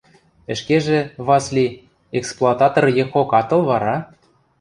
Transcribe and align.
–Ӹшкежӹ, 0.53 0.99
Васли, 1.27 1.65
эксплуататор 2.17 2.85
йыхок 2.97 3.29
ат 3.39 3.49
ыл 3.55 3.61
вара? 3.69 3.97